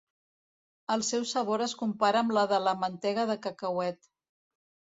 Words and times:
El 0.95 1.03
seu 1.09 1.27
sabor 1.31 1.65
es 1.67 1.75
compara 1.83 2.21
amb 2.25 2.35
la 2.39 2.47
de 2.55 2.61
la 2.71 2.75
mantega 2.87 3.29
de 3.35 3.39
cacauet. 3.47 4.13